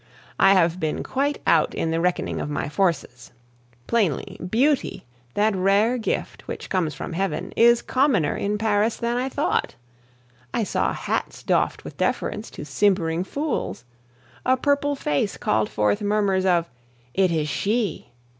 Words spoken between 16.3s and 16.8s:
of,